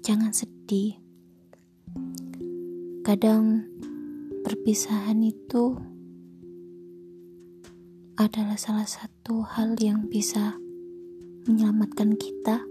[0.00, 0.96] Jadi,
[3.04, 3.68] kadang
[4.40, 5.76] perpisahan itu
[8.14, 10.56] adalah salah satu hal yang bisa
[11.50, 12.62] menyelamatkan kita.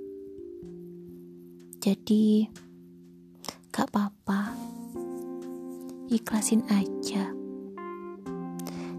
[1.83, 2.47] Jadi,
[3.69, 4.57] gak apa-apa,
[6.09, 7.29] ikhlasin aja.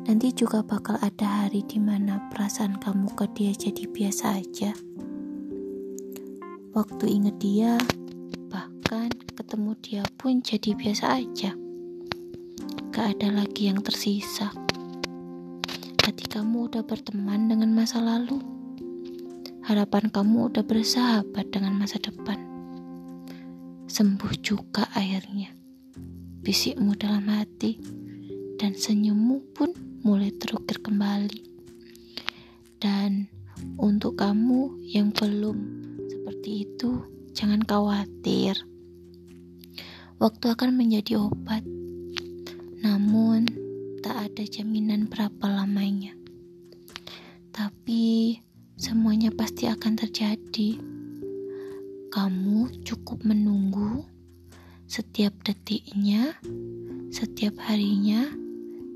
[0.06, 4.70] Nanti juga bakal ada hari di mana perasaan kamu ke dia jadi biasa aja.
[6.70, 7.74] Waktu inget dia,
[9.50, 11.50] ketemu dia pun jadi biasa aja.
[12.94, 14.54] Gak ada lagi yang tersisa.
[16.06, 18.38] Hati kamu udah berteman dengan masa lalu.
[19.66, 22.38] Harapan kamu udah bersahabat dengan masa depan.
[23.90, 25.50] Sembuh juga akhirnya.
[26.46, 27.74] Bisikmu dalam hati
[28.54, 29.74] dan senyummu pun
[30.06, 31.42] mulai terukir kembali.
[32.78, 33.26] Dan
[33.82, 35.58] untuk kamu yang belum
[36.06, 37.02] seperti itu,
[37.34, 38.54] jangan khawatir.
[40.20, 41.64] Waktu akan menjadi obat,
[42.84, 43.48] namun
[44.04, 46.12] tak ada jaminan berapa lamanya.
[47.56, 48.36] Tapi
[48.76, 50.76] semuanya pasti akan terjadi.
[52.12, 54.04] Kamu cukup menunggu
[54.84, 56.36] setiap detiknya,
[57.08, 58.28] setiap harinya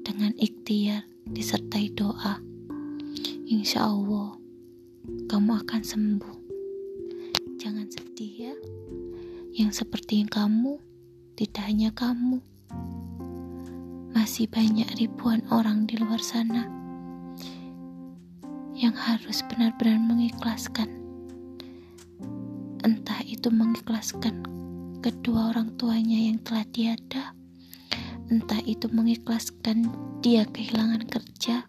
[0.05, 2.37] dengan ikhtiar disertai doa.
[3.49, 4.37] Insya Allah,
[5.33, 6.37] kamu akan sembuh.
[7.57, 8.55] Jangan sedih ya.
[9.57, 10.93] Yang seperti kamu,
[11.35, 12.39] tidak hanya kamu.
[14.15, 16.71] Masih banyak ribuan orang di luar sana
[18.75, 20.87] yang harus benar-benar mengikhlaskan.
[22.87, 24.47] Entah itu mengikhlaskan
[25.03, 27.35] kedua orang tuanya yang telah tiada,
[28.31, 29.91] entah itu mengikhlaskan
[30.23, 31.67] dia kehilangan kerja,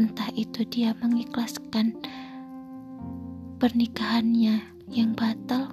[0.00, 2.00] entah itu dia mengikhlaskan
[3.60, 5.69] pernikahannya yang batal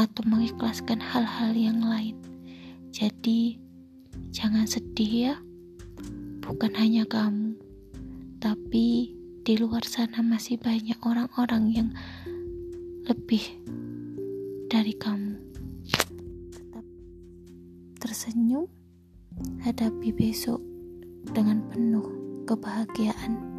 [0.00, 2.16] atau mengikhlaskan hal-hal yang lain.
[2.88, 3.60] Jadi,
[4.32, 5.34] jangan sedih ya.
[6.40, 7.52] Bukan hanya kamu,
[8.40, 9.12] tapi
[9.44, 11.88] di luar sana masih banyak orang-orang yang
[13.04, 13.44] lebih
[14.72, 15.36] dari kamu.
[16.48, 16.86] Tetap
[18.00, 18.66] tersenyum,
[19.60, 20.64] hadapi besok
[21.28, 22.08] dengan penuh
[22.48, 23.49] kebahagiaan.